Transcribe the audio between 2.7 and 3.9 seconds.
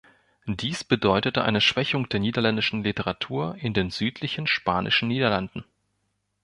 Literatur in